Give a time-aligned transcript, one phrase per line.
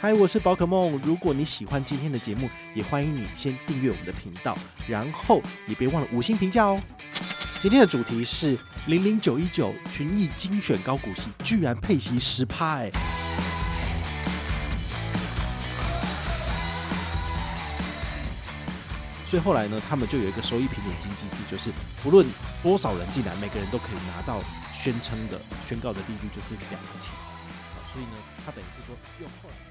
[0.00, 0.96] 嗨，我是宝可梦。
[1.02, 6.80] 如果你喜欢今天的节目，也欢迎你先订阅我们的频道，然后也别忘了五星评价哦。
[7.60, 8.56] 今天的主题是
[8.86, 12.78] 零零九一九群益精选高股息，居然配息十趴！
[19.28, 21.72] 所以后来呢，他们就有一个收益平准金机制，就是
[22.04, 22.24] 不论
[22.62, 24.40] 多少人进来，每个人都可以拿到
[24.72, 27.10] 宣称的、宣告的利率就是两块钱。
[27.92, 28.12] 所以呢，
[28.46, 29.67] 他等于是说用后来。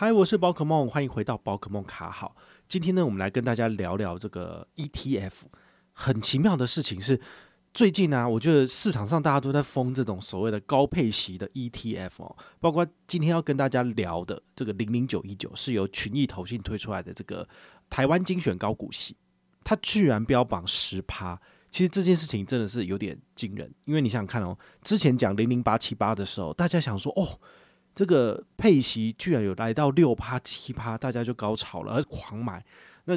[0.00, 2.34] 嗨，我是宝可梦，欢迎回到宝可梦卡好。
[2.66, 5.30] 今天呢，我们来跟大家聊聊这个 ETF。
[5.92, 7.20] 很奇妙的事情是，
[7.74, 17.46] 最近呢、我觉得市场上大家都在疯这种所谓的高配息的 ETF 哦，包括今天要跟大家聊的这个零零九一九，是由群益投信推出来的这个
[17.90, 19.14] 台湾精选高股息，
[19.62, 21.38] 它居然标榜十趴。
[21.68, 27.38] 其实这件事情真的是有点惊人，因为你想想看哦，之前讲零零八七八的时候，大家想说哦。
[28.00, 32.64] 这个配息居然有来到六趴七趴，大家就高潮了，而狂买。
[33.04, 33.14] 那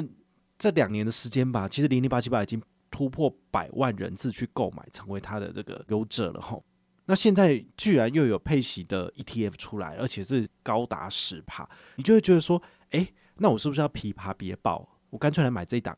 [0.58, 6.62] 这两年的时间吧，其实零零八七八已经突破百万人次去购买，成为它的这个优者了吼。
[7.06, 14.86] 那现在居然又有配息的 ETF 出来，而且是高达十趴，你就会觉得说，诶，那我是不是要琵琶别抱？
[15.08, 15.96] 我干脆来买这一档，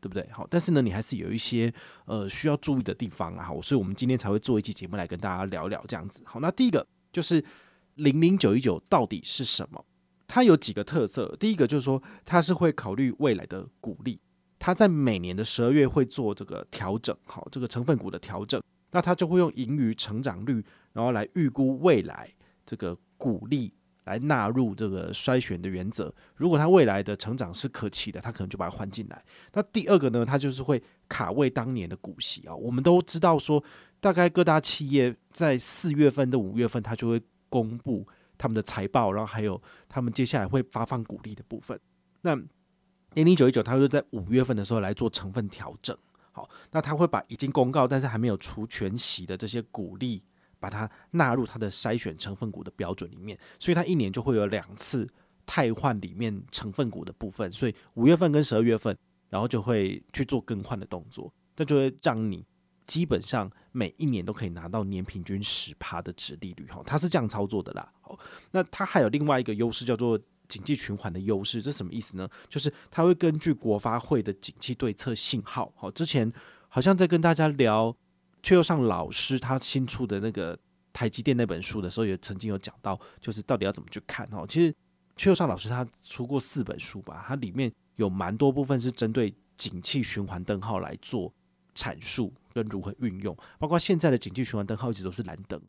[0.00, 0.28] 对不对？
[0.32, 1.72] 好，但是呢，你还是有一些
[2.06, 3.44] 呃需要注意的地方啊。
[3.44, 6.24] 好，所以我们今天才会做一期节目来跟大家聊聊这样子。
[6.26, 7.44] 好，那第一个就是。
[7.96, 9.84] 零零九一九到底是什么？
[10.26, 11.36] 它有几个特色。
[11.38, 14.18] 第一个就是说，它是会考虑未来的股利，
[14.58, 18.60] 它在每年的十二月会做这个调整，好，这个成分股的调整。
[18.90, 22.32] 那它就会用盈余成长率，然后来预估未来
[22.64, 23.72] 这个股利，
[24.04, 26.12] 来纳入这个筛选的原则。
[26.34, 29.24] 如果它未来的成长是可期的，它可能就把它换进来。
[29.52, 32.54] 那第二个呢，它就是会卡位当年的股息啊。
[32.54, 33.62] 我们都知道说，
[34.00, 37.22] 大概各大企业在四月份到五月份，它就会。
[37.54, 38.04] 公布
[38.36, 41.78] 他们的财报，然后还有他们接下来会发放股利的部分。
[42.22, 42.34] 那
[43.12, 45.96] 零零九一九，它会在五月份的时候来做成分调整。
[46.32, 50.20] 好，那他会把已经公告但是还没有除全息的这些股利，
[50.58, 53.38] 把它纳入它的筛选成分股的标准里面。
[53.60, 55.08] 所以它一年就会有两次
[55.46, 57.52] 汰换里面成分股的部分。
[57.52, 58.98] 所以五月份跟十二月份，
[59.30, 62.44] 然后就会去做更换的动作，这就会让你。
[62.86, 67.92] 基本上每一年都可以拿到年平均十趴的殖利率，哈，它是这样操作的啦。
[68.00, 68.16] 好，
[68.52, 70.16] 那它还有另外一个优势叫做
[70.48, 72.28] 景气循环的优势，这什么意思呢？
[72.48, 76.32] 就是它会根据国发会的景气对策信号，好，之前
[76.68, 77.92] 好像在跟大家聊
[78.44, 80.56] 阙又上老师他新出的那个
[80.92, 84.46] 台积电那本书的时候，也曾经有讲到，就是到底要怎么去看哈。
[84.48, 84.72] 其实
[85.16, 91.32] 阙又上老师他出过四本书吧，它里面有蛮多部分是针对景气循环灯号来做
[91.74, 92.32] 阐述。
[92.54, 95.60] 跟如何运用，包括现在的景气循环灯号一直都是蓝灯，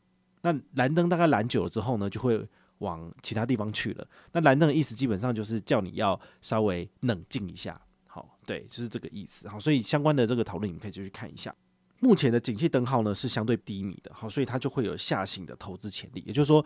[0.42, 2.46] 那蓝灯大概蓝久了之后呢，就会
[2.78, 4.06] 往其他地方去了。
[4.32, 9.48] 那蓝灯的意思基本上就是叫你要稍微冷静一下，好，对，就是这个意思。
[9.48, 11.52] 好，所以相关的这个讨论，你们可以继续看一下。
[11.98, 16.22] 目前的景气灯号呢是相对低迷的，好，所以它就会有下行的投资潜力。
[16.26, 16.64] 也就是说，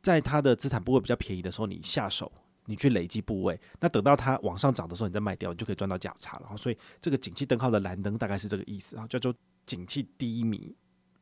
[0.00, 2.32] 在它的资产部位比较便宜的时候，你下手。
[2.66, 6.56] 你去累积部位，那等到它往上涨的时候，你再卖掉，你就可以赚到价差了。
[6.56, 9.34] 所以这个景气灯号的蓝灯大概是这个意思啊，叫做
[9.66, 10.74] 景气低迷。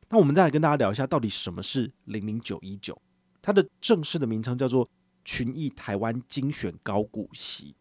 [0.09, 2.99] 那我们再来跟大家聊一下，到底什么是零零九一九？
[3.41, 4.87] 它的正式的名称叫做
[5.25, 7.75] 群益台湾精选高股息。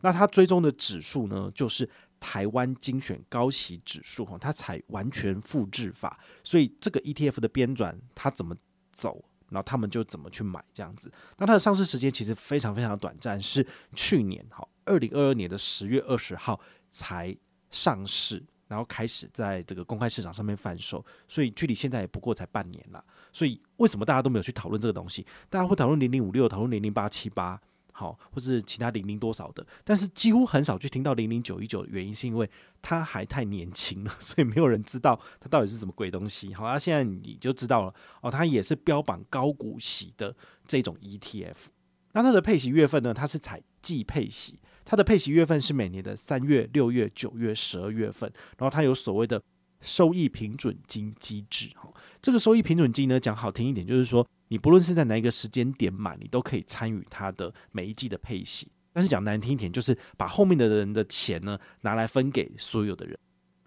[0.00, 1.88] 那它追踪的指数呢，就是
[2.18, 8.56] 台湾精选高息指数哈，它采完全复制法，所以这个 ETF 的编转它怎么
[8.92, 9.24] 走？
[9.52, 11.12] 然后他们就怎么去买这样子？
[11.36, 13.64] 那它的上市时间其实非常非常短暂，是
[13.94, 16.58] 去年好，二零二二年的十月二十号
[16.90, 17.36] 才
[17.70, 23.04] 上市，然后开始在这个公开市场上面贩售，所以距离现在也不过才半年了。
[23.32, 25.26] 所以为什么大家都没有去讨论这个东西？
[25.48, 27.60] 大家会讨论零零五六，讨论零零八七八。
[27.92, 36.52] 好，或是其他零零多少的，但是几乎很少去听到零零九一九的原因，是因为它还太年轻了， 所以没有人知道它到底是什么鬼东西。
[36.54, 40.34] 好，那、啊、现在你就知道了哦，它也是标榜高股息的
[40.66, 41.68] 这种 ETF。
[42.14, 43.14] 那它的配息月份呢？
[43.14, 49.42] 它是采季配息，它的配息月份是每年的三月、六月、九月、十二月份，然后它有所谓的
[49.82, 51.68] 收益平准金机制。
[51.76, 51.92] 哈，
[52.22, 54.26] 这个收益平准金呢，讲好听一点就是说。
[54.48, 58.70] 你不论是在哪一个时间点买，你都可以参与它的每一季的配息。
[58.92, 63.18] 但是讲难听一点，就是把后面的人的钱呢拿来分给所有的人。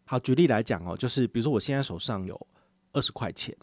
[0.06, 2.40] 好，举例来讲哦，就是比如说我现在手上有
[2.94, 3.58] 二十块钱，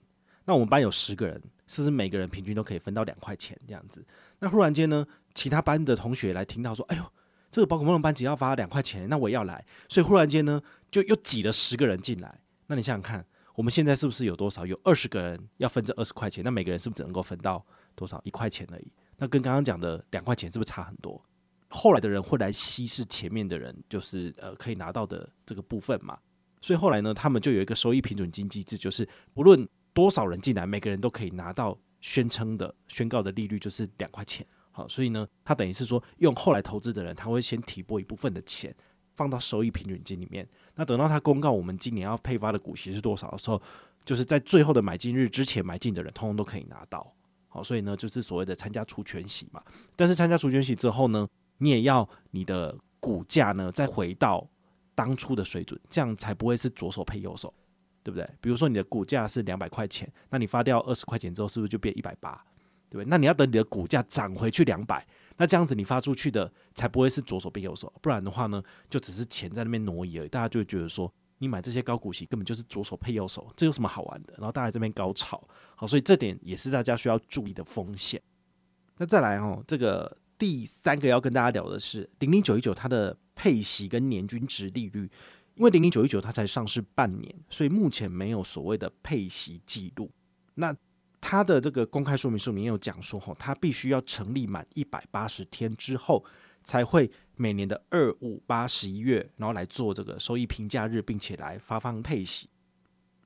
[0.44, 4.04] 那我们班有十个人，是不是每个人平均都可以分到两块钱这样子？
[4.40, 7.04] 那忽然间呢，其他班的同学来听到说，哎呦，
[7.52, 10.60] 这个宝可梦的班级要发两块钱，那我也要来，所以忽然间呢，
[10.90, 12.40] 就又挤了十个人进来。
[12.66, 13.24] 那你想想看。
[13.54, 14.64] 我们现在是不是有多少？
[14.64, 17.62] 有二十个人要分这二十块钱，那每个人是不是只能够分到
[17.94, 18.18] 多少？
[18.24, 18.90] 一块钱而已。
[19.18, 21.22] 那跟刚刚讲的两块钱是不是差很多？
[21.68, 26.18] 后来的人会来稀释前面的人，就是呃可以拿到的这个部分嘛。
[26.62, 34.46] 所以后来呢，他们就有一个收益平准金机制，就是不论多少人进来，每个人都可以拿到宣称的宣告的利率就是两块钱。
[34.72, 38.74] 好，所以呢，他等于是说用后来投资的人，他会先提拨一部分的钱
[39.14, 40.48] 放到收益平准金里面。
[40.74, 43.60] 那等到他公告我们今年要配发的股息是多少的时候，
[44.04, 47.14] 就是在最后的买进日之前买进的人，通通都可以拿到。
[47.48, 49.62] 好，所以呢，就是所谓的参加除权息嘛。
[49.94, 51.28] 但是参加除权息之后呢，
[51.58, 54.48] 你也要你的股价呢再回到
[54.94, 57.52] 当初的水准，这样才不会是左手配右手，
[58.02, 58.26] 对不对？
[58.40, 62.42] 比如说你的股价是两百块钱，那你发掉二十块钱之后，是不是就变一百八？
[62.96, 63.04] 对？
[63.06, 65.06] 那你要等你的股价涨回去两百，
[65.36, 70.28] 那这样子你发出去的才不会是左手变右手，不然的话呢，就只是钱在那边挪移而已。
[70.28, 74.34] 大家就会觉得说，你买这些高股息根本就是左手配右手，这有什么好玩的？
[74.36, 75.42] 然后大家这边高潮，
[75.74, 78.20] 好，所以这点也是大家需要注意的风险。
[78.98, 85.10] 那再来哦，这个第三个要跟大家聊的是零零九一九它的配息跟年均殖利率，
[85.54, 90.10] 因为零零九一九它才上市半年，所以目前没有所谓的配息记录。
[90.54, 90.76] 那
[91.22, 96.22] 他的这个公开说明书里面有讲说，吼，他必须要成立满一百八十天之后，
[96.64, 102.50] 才会每年的二、五、八、十一月，然后来做这个收益评价日，并且来发放配息。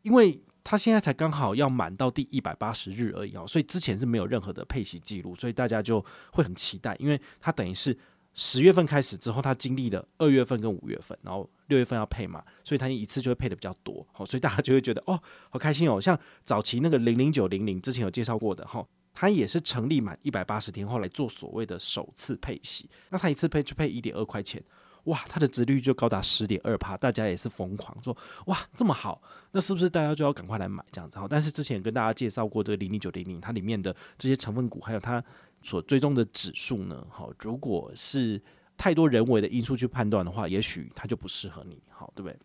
[0.02, 7.98] 因为他现在才刚好要满到第一百八十日而已哦，所以之前是没有任何的配息记录，所以大家就会很期待，因为他等于是。
[8.38, 15.18] 十月份开始之后，他经历了二月份跟五月份，然后六月份要配嘛，所以他一次就会配的比较多，好，所以大家就会觉得哦，
[15.48, 15.98] 好开心哦。
[15.98, 24.62] 像早期那个零零九零零之前有介绍过的哈，他也是成立满一百八十天后来做所谓的首次配息，那他一次配就配一点二块钱，
[25.04, 28.14] 哇，他的值率就高达十点二趴，大家也是疯狂说
[28.48, 29.22] 哇这么好，
[29.52, 31.18] 那是不是大家就要赶快来买这样子？
[31.18, 35.24] 好，但是之前跟大家介绍过这个零零九零零，它里面的这些成分股还有它。
[35.66, 37.04] 所追踪的指数呢？
[37.10, 38.40] 好，如果是
[38.76, 42.38] 太多人为的因素去判断的话，也许它就不适合你，好，对不对？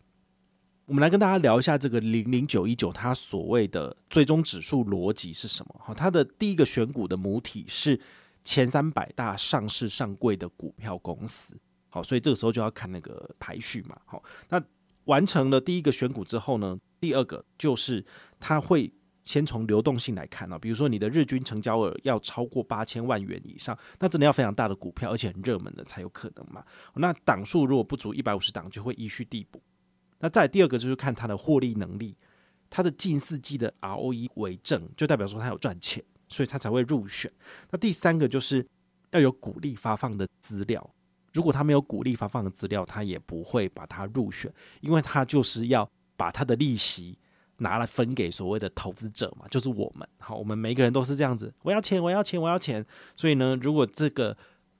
[0.88, 5.81] 我们来跟大家聊一下这个零零九一九，它所谓的追踪指数逻辑是什么？
[5.85, 8.01] 好，它的第一个选股的母体是
[8.44, 11.56] 前三百大上市上柜的股票公司，
[11.89, 13.95] 好，所以这个时候就要看那个排序嘛。
[14.06, 14.59] 好，那
[15.06, 18.03] 完成了第一个选股之后呢，第二个就是
[18.39, 18.91] 它会。
[19.23, 26.63] 先从流动性来看啊，比如说你的日均成交额要超过八千万元以上，那真的要非常大的股票，而且很热门的才有可能嘛。
[26.95, 29.62] 那档数如果不足一百五十档，就会依序递补。
[30.19, 32.15] 那再第二个就是看它的获利能力，
[32.69, 37.31] 它的近四季的 ROE 为正，就代表说它有赚钱，所以它才会入选。
[37.69, 38.65] 那第三个就是
[39.12, 40.88] 要有股利发放的资料，
[41.33, 44.51] 如果它没有股利发放的资料，它也不会把它入选，
[44.81, 47.17] 因为它就是要把它的利息。
[47.62, 50.08] 拿来分给所谓的投资者嘛，就是我们。
[50.19, 52.86] 好，我们每个人都是这样子，我要钱，我要钱，我要钱。
[53.16, 54.36] 所以呢，如果这个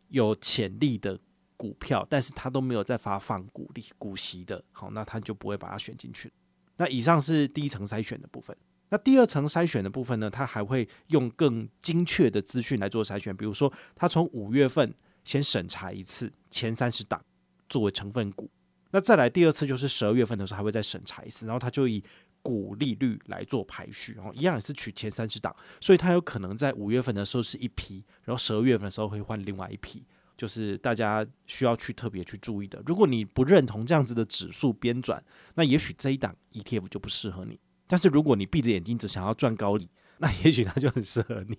[0.10, 1.18] 有潜力的
[1.56, 6.32] 股票，但是他都没有在发放股利、股息的，好，那他就不会把它选进去。
[6.78, 8.56] 那以上是第一层筛选的部分。
[8.90, 14.92] 那第二层筛选的部分呢，他还会用更精确的资讯来做筛选，比如说，他从五月份
[15.24, 17.24] 先审查一次前三十档
[17.70, 18.50] 作为成分股，
[18.90, 22.04] 那再来第二次就是十二月份的时候还会再审查一次，然后他就以。
[22.42, 30.06] 股利率来做排序，哦，一样也是取前三十档，所以它有可能在五月份的时候是一批，然后十二月份的时候会换另外一批，
[30.38, 32.82] 就是大家需要去特别去注意的。
[32.86, 35.24] 如果你不认同这样子的指数编转，
[35.56, 37.60] 那也许这一档 ETF 就不适合你。
[37.88, 39.90] 但是如果你闭着眼睛只想要赚高利，
[40.20, 41.58] 那也许它就很适合你。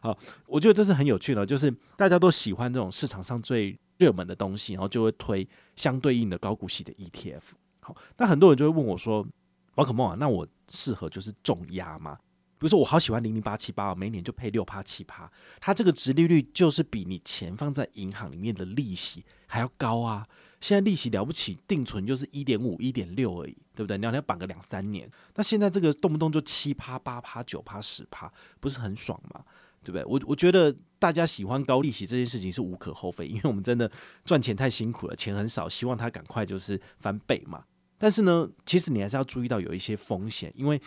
[0.00, 7.40] 好，我觉得这是很有趣的，就是大家都喜欢这种市场上最热门的东西，然后就会推相对应的高股息的 ETF。
[7.80, 9.26] 好，那很多人就会问我说，
[9.74, 12.18] 宝可梦啊，那我适合就是重压吗？
[12.56, 20.26] 比如说我好喜欢零零八七八，我每年就配六趴七趴，它这个殖利率就是比你钱放在银行里面的利息还要高啊！
[20.60, 23.98] 现在利息了不起，定存就是一点五、一点六而已，对不对？
[23.98, 29.44] 你要你要绑个两三年，那现在这个动不动就七趴、八趴、九趴、十趴，不是很爽吗？
[29.82, 30.04] 对不对？
[30.06, 33.90] 我我觉得大家喜欢高利息这件事情是无可厚非，因为我们真的
[34.24, 37.62] 赚钱太辛苦了，钱很少，希望它赶快就是翻倍嘛。
[38.04, 40.78] 但是呢，其实你还是要注意到有一些风险，因为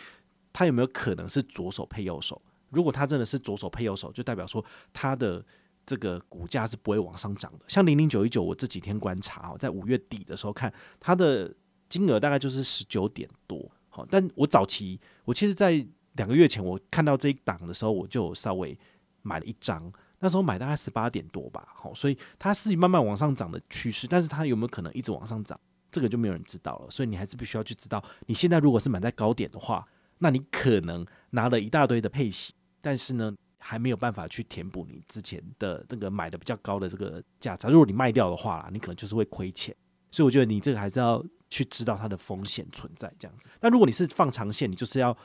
[0.52, 2.40] 它有没有可能是左手配右手？
[2.70, 5.44] 如果它真的是左手配右手，就代表说它的
[5.84, 7.64] 这个股价是不会往上涨的。
[7.66, 11.52] 像零零九一九，我这几天观察哦，在五月底的时候看它的
[11.88, 13.68] 金额大概就是十九点多。
[13.88, 18.78] 好，但我早期我其实，在两个月前我看到这一档的时候，我就稍微
[19.22, 21.66] 买了一张，那时候买大概十八点多吧。
[21.74, 25.58] 好，所以它是慢慢往上涨的趋势，但是它有没有可能一直往上涨？
[25.90, 29.86] 这个就没有人知道了，所以你还是必须要去知道，你现在如果是买在高点的话，
[30.18, 37.68] 那你可能拿了一大堆的配息，但是呢，还没有办法去填补你之前的那个买的比较高的这个价差。
[37.68, 39.74] 如果你卖掉的话，你可能就是会亏钱。
[40.10, 43.48] 所以我觉得你这个还是要去知道它的风险存在这样子。
[43.60, 45.16] 但如果你是放长线，你就是要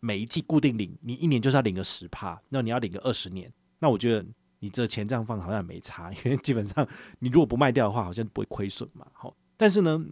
[0.00, 4.24] 每一季固定领，你一年就是要领个十趴，那你要领个二十年，那我觉得
[4.60, 6.86] 你这钱这样放好像也没差，因为基本上
[7.18, 9.04] 你如果不卖掉的话，好像不会亏损嘛。
[9.12, 10.02] 好，但是呢，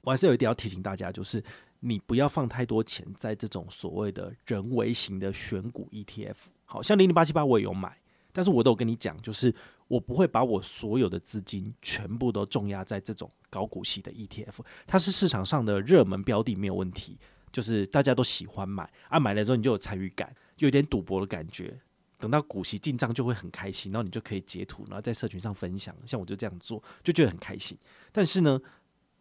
[0.00, 1.44] 我还是有一点要提醒大家，就是
[1.80, 6.36] 你不要放太多钱在这种所谓的人为型的选股 ETF。
[6.64, 7.94] 好像零零八七八我也有买，
[8.32, 9.54] 但是我都有跟你讲，就是。
[9.86, 14.54] 我不会把我所有的资金全部都重压在这种高股息的 ETF，
[14.86, 17.18] 它是市场上的热门标的没有问题，
[17.52, 21.78] 就是大家都喜欢买啊，买了之后你就有参与感，就有点赌博的感觉，
[22.18, 27.76] 等到股息进账就会很开心，然后你就可以截图，然后在社群上分享，像我就这样做，就觉得很开心。
[28.10, 28.58] 但是呢，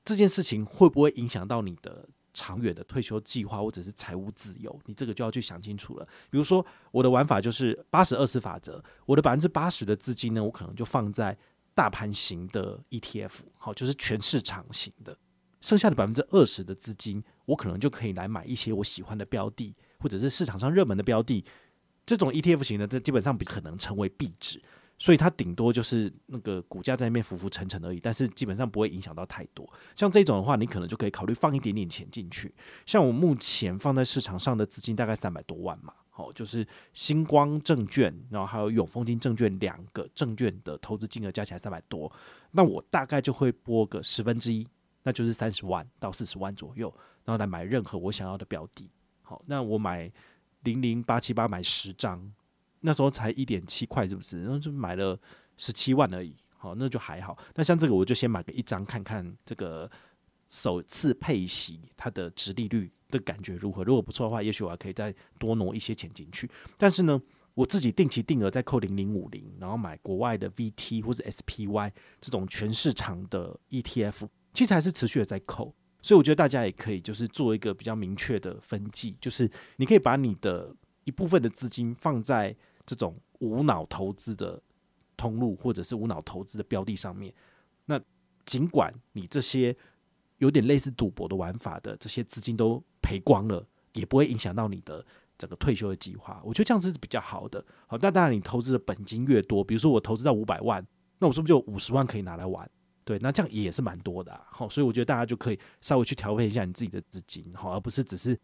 [0.03, 2.07] 这件事情会不会影响到你的？
[2.35, 6.07] 长远的退休计划或者是财务自由，你这个就要去想清楚了。
[6.31, 11.37] 比如说，我的玩法就是八十二十法则，我的百分之八十的资金呢，我可能就放在
[11.75, 15.15] 大盘型的 ETF，好，就是全市场型的。
[15.61, 21.45] 剩下的百分之二十的资金，我可能就可以来买一些我喜欢的标的，或者是市场上热门的标的。
[22.03, 24.59] 这种 ETF 型的，这基本上不可能成为壁纸。
[25.03, 29.69] 所以它顶多就是那个股价在那边浮浮沉沉而已，但是基本上不会影响到太多。
[29.97, 32.55] 像这种的话，你可能就可以考虑放一点点钱进去。
[32.85, 42.09] 像我目前放在市场上的资金大概三百多万嘛，好，就是星光证券，然后还有永丰金证券两个证券的投资金额加起来三百多，
[42.51, 44.65] 那我大概就会拨个十分之一，
[45.03, 46.87] 那就是三十万到四十万左右，
[47.25, 48.89] 然后来买任何我想要的标的。
[49.21, 50.09] 好，那我买
[50.61, 52.31] 零零八七八买十张。
[52.85, 54.41] 那时候才一点七块，是不是？
[54.43, 55.17] 然后就买了
[55.55, 57.37] 十七万而已，好，那就还好。
[57.55, 59.89] 那像这个，我就先买个一张看看，这个
[60.47, 63.83] 首次配息它的殖利率的感觉如何？
[63.83, 66.49] 如果不错的话，也许我还可以再多挪一些钱进去。
[66.77, 67.21] 但是呢，
[67.53, 75.73] 我自己定期定额再扣零零五零，然后买国外的 VT 或者 SPY 这种全市场的 ETF，其实还是持续的在扣。
[76.01, 80.75] 所以我觉得大家也可以就是做一个比较明确的分际，就是你可以把你的
[81.05, 82.53] 一部分的资金放在。
[82.85, 84.61] 这种无脑投资的
[85.15, 87.33] 通路，或者是无脑投资的标的上面，
[87.85, 87.99] 那
[88.45, 89.75] 尽管你这些
[90.37, 95.05] 有点类似赌博的玩法的这些资金都赔光了，也不会影响到你的
[95.37, 96.41] 整个退休的计划。
[96.43, 97.63] 我觉得这样子是比较好的。
[97.87, 100.85] 好，那当然你投资的本金越多，比如说我投资到五百万，
[101.19, 102.69] 那我是不是就五十万可以拿来玩？
[103.05, 104.45] 对，那这样也是蛮多的啊。
[104.49, 108.37] 好，所以我觉得大家就可以稍微去调配一下你自己的资金，好，而不是只是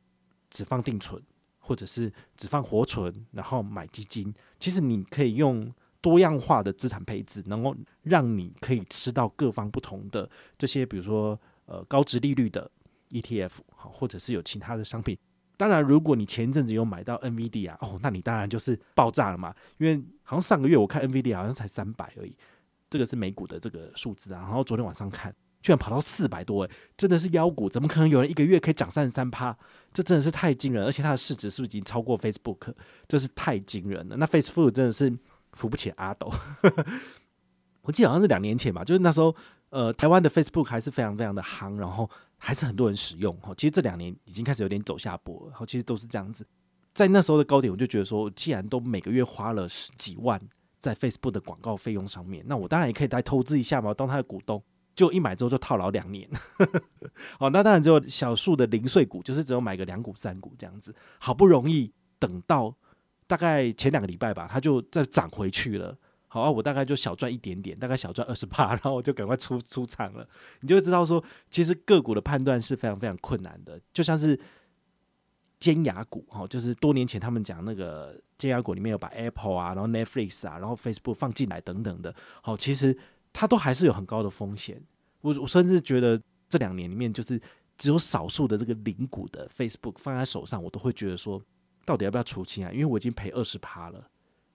[0.50, 1.22] 只放定存。
[1.70, 5.72] 或者是只放活存，然后买基金，其实你可以用
[6.02, 12.72] 多样化的资产配置，能够让你可以吃到各方不同的这些，比如说呃高值利率的
[13.12, 15.16] ETF，好，或者是有其他的商品。
[15.58, 22.36] 当然，如果你前一阵子有买到 NVD 啊哦，那你当然就是爆炸了嘛，因为好像上个月我看 NVD 好像才三百而已，
[22.90, 25.32] 这个是美股的这个数字啊，然后昨天晚上看。
[25.62, 27.70] 居然跑到四百多诶，真的是妖股！
[27.70, 29.56] 怎么可能有人一个月可以涨三十三趴？
[29.94, 32.74] 这真的是太惊人，而且它的市值是不是已经超过 Facebook？
[33.08, 34.16] 这是太惊人了。
[34.18, 35.12] 那 Facebook 真的是
[35.54, 36.32] 扶不起阿斗。
[37.84, 39.36] 我记得好像是两年前吧，就是那时候，
[39.70, 43.36] 呃，台湾的 Facebook 还是非常非常的夯，然后还是很多人使用。
[43.38, 45.50] 哈，其实这两年已经开始有点走下坡了。
[45.50, 46.48] 然后其实都是这样子，
[46.94, 50.40] 在那时候的高点，我就觉得说，既然都每个月花了十几万
[50.78, 54.64] 在 Facebook 的广告费用上面，那我当然也可以来投资一下嘛，当他的股东。
[55.00, 56.30] 就一买之后就套牢两年，
[57.40, 60.94] 哦，那当然只有小数的零碎股，就是只有买个两股三股这样子。
[61.20, 61.90] 好不容易
[62.20, 62.76] 等到
[63.26, 65.98] 大概前两个礼拜吧，它就再涨回去了。
[66.28, 70.28] 好啊，我大概就小赚一点点，大概小赚二十趴， 然后我就赶快出出场了。
[70.60, 74.38] 你就会知道说，其实个股的判断是非常非常困难的，就像是
[75.62, 82.14] 尖牙股哈，就是多年前他们讲那个尖牙股里面有把 Apple 啊，然后 Netflix 啊，然后 Facebook 放进来等等的。
[82.42, 82.98] 好，其实。
[83.32, 84.82] 它都还是有很高的风险，
[85.22, 87.40] 我我甚至觉得这两年里面，就是
[87.78, 91.42] 只有少数的这个零股的 Facebook 放在手上，我都会觉得说，
[91.86, 92.72] 到底要不要出清啊？
[92.72, 94.10] 因为我已经赔二十趴了，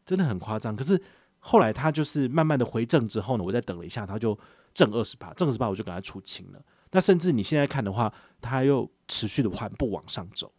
[0.04, 0.74] 真的很夸张。
[0.76, 1.00] 可是
[1.38, 4.38] 后来它就是慢慢的回正之后呢，我再等了一下，它就
[4.74, 6.62] 正二十趴，正二十趴我就赶快出清了。
[6.90, 10.52] 那甚至你现在看的话，它又持续的缓步往上走，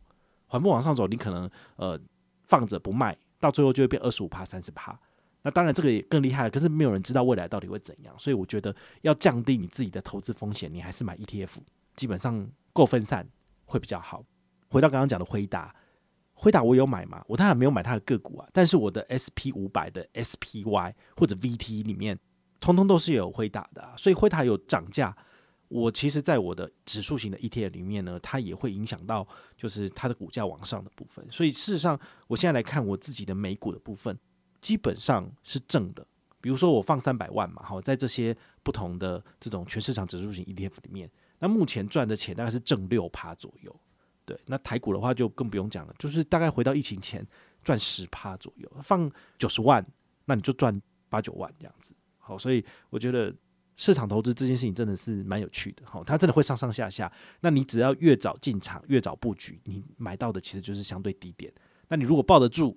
[0.48, 2.00] 缓步往上走，你可能呃
[2.44, 5.00] 放着不卖，到最后就会变二十五趴、三十趴。
[5.46, 6.50] 那当然，这个也更厉害了。
[6.50, 11.58] 可是没有人知道未来到底会怎样，所以我觉得要降低你自己的投资风险，你还是买 ETF，
[11.96, 13.30] 基本上够分散
[13.66, 14.26] 会比较好。
[14.70, 15.74] 回到刚刚讲的辉达，
[16.34, 17.24] 辉达我有买吗？
[17.28, 22.20] 我当然没有买它的个股啊，但是我的 SP 五百的 SPY 或者 VT 里面，
[22.60, 23.94] 通通都是有辉达的啊。
[23.96, 25.16] 所以辉达有涨价，
[25.68, 31.24] 我其实在我的指数型的 ETF 里面呢，它也会影响到就是它的股价往上的部分。
[31.32, 34.18] 所以事实上，我现在来看我自己的美股的部分，
[34.66, 36.04] 基本上是正的。
[36.42, 41.08] 比如说我放三百万嘛，好，在这些不同的这种全市场指数型 ETF 里面，
[41.38, 43.76] 那目前赚的钱大概是正六趴左右。
[44.26, 47.24] 对，那台股的话就更不用讲了，就是大概回到疫情前
[47.64, 49.86] 赚十趴左右，放九十万，
[50.26, 51.94] 那你就赚八九万这样子。
[52.18, 53.32] 好，所以我觉得
[53.76, 55.84] 市场投资这件事情真的是蛮有趣的。
[55.86, 61.54] 好，它真的会上上下下，那你只要越早进场，越早布局，你买到的其实就是相对低点。
[61.88, 62.76] 那你如果抱得住，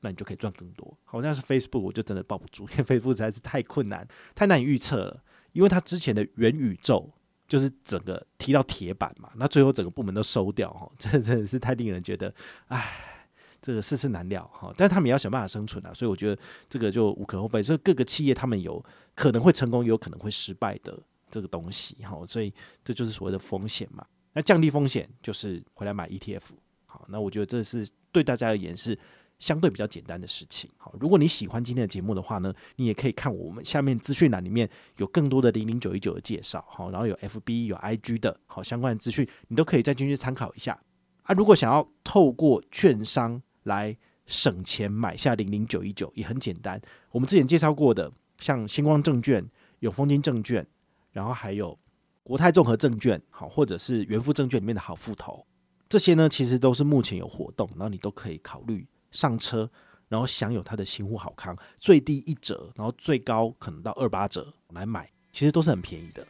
[0.00, 0.96] 那你就可以赚更多。
[1.04, 5.22] 好像是 Facebook，我就真的抱不住，因为 Facebook 实在是太困难，太难以预测了。
[5.52, 7.10] 因为它之前的元宇宙
[7.48, 12.32] 就是整个踢到铁板嘛，那最后整个部门都收掉，哈，这 真的是太令人觉得，
[12.66, 13.26] 唉，
[13.60, 14.72] 这个世事难料哈。
[14.76, 17.62] 但他们也要想办法生存啊，所以我觉得这个就无可厚非。
[17.62, 20.96] 所以各个企业他们有可能会成功，也有可能会失败的
[21.30, 22.52] 这个东西，哈，所以
[22.84, 24.06] 这就是所谓的风险嘛。
[24.34, 26.42] 那降低风险就是回来买 ETF，
[26.84, 28.96] 好，那我觉得这是对大家而言是。
[29.38, 40.76] 相对比较简单的事情，好，如果你喜欢今天的节目的话呢，你也可以看我们下面资讯栏里面有更多的零零九一九的介绍，好，然后有 FB 有 IG 的，好，相关的资讯你都可以再进去参考一下。
[41.22, 46.80] 啊，如果想要透过券商来省钱买下零零九一九也很简单，
[47.12, 49.48] 我们之前介绍过的，像星光证券、
[49.80, 50.66] 永丰金证券，
[51.12, 51.78] 然后还有
[52.24, 55.46] 国泰综合证券，好，或者是元富证券里面的好富投，
[55.88, 58.84] 这些呢其实都是目前有活动，然后你都可以考虑。
[59.10, 59.68] 上车，
[60.08, 66.26] 然后享有它的新户好康，最低一折，然后最高可能到二八折来买，其实都是很便宜的。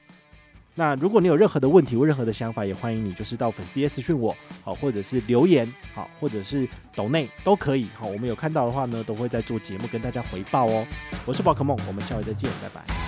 [0.74, 4.32] 那如果你有任何的问题或任何的想法，也欢迎你就是到粉丝页私讯我，
[4.62, 10.86] 好，或者是留言，好，或者是抖内都可以，好，我们有看到的话呢，都会在做节目跟大家回报哦。
[11.26, 13.07] 我是宝可梦，我们下回再见，拜拜。